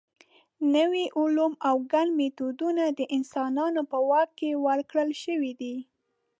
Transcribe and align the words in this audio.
نوي 0.75 1.05
علوم 1.19 1.53
او 1.69 1.75
ګڼ 1.91 2.07
میتودونه 2.19 2.83
د 2.97 2.99
انسانانو 3.17 3.81
په 3.91 3.97
واک 4.09 4.29
کې 4.39 4.49
ورکړل 4.65 5.09
شوي 5.23 5.53
دي. 5.61 5.75